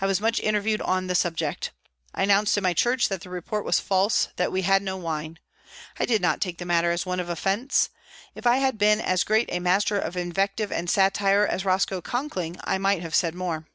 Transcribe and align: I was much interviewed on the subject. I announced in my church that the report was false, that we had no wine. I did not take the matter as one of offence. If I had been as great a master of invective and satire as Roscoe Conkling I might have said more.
I 0.00 0.06
was 0.06 0.20
much 0.20 0.38
interviewed 0.38 0.80
on 0.82 1.08
the 1.08 1.16
subject. 1.16 1.72
I 2.14 2.22
announced 2.22 2.56
in 2.56 2.62
my 2.62 2.74
church 2.74 3.08
that 3.08 3.22
the 3.22 3.28
report 3.28 3.64
was 3.64 3.80
false, 3.80 4.28
that 4.36 4.52
we 4.52 4.62
had 4.62 4.82
no 4.84 4.96
wine. 4.96 5.40
I 5.98 6.04
did 6.04 6.22
not 6.22 6.40
take 6.40 6.58
the 6.58 6.64
matter 6.64 6.92
as 6.92 7.04
one 7.04 7.18
of 7.18 7.28
offence. 7.28 7.90
If 8.36 8.46
I 8.46 8.58
had 8.58 8.78
been 8.78 9.00
as 9.00 9.24
great 9.24 9.48
a 9.50 9.58
master 9.58 9.98
of 9.98 10.16
invective 10.16 10.70
and 10.70 10.88
satire 10.88 11.44
as 11.44 11.64
Roscoe 11.64 12.00
Conkling 12.00 12.60
I 12.62 12.78
might 12.78 13.02
have 13.02 13.16
said 13.16 13.34
more. 13.34 13.66